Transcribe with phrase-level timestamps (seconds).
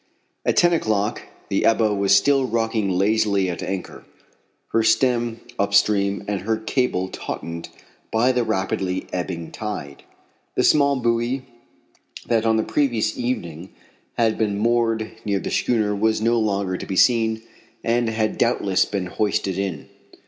[0.47, 4.03] At ten o'clock the Ebba was still rocking lazily at anchor,
[4.71, 7.69] her stem up stream and her cable tautened
[8.11, 10.01] by the rapidly ebbing tide.
[10.55, 11.43] The small buoy
[12.25, 13.73] that on the previous evening
[14.17, 17.43] had been moored near the schooner was no longer to be seen,
[17.83, 19.87] and had doubtless been hoisted in.